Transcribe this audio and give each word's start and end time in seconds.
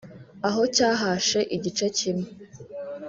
aho 0.47 0.61
cyahashe 0.75 1.39
igice 1.55 1.85
kimwe 1.97 2.27